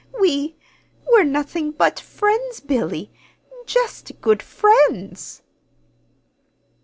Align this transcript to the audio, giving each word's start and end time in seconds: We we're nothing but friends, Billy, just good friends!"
We 0.19 0.55
we're 1.05 1.21
nothing 1.23 1.69
but 1.69 1.99
friends, 1.99 2.59
Billy, 2.59 3.11
just 3.67 4.19
good 4.19 4.41
friends!" 4.41 5.43